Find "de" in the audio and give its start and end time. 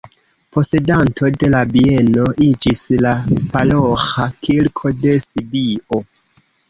1.43-1.49, 5.05-5.15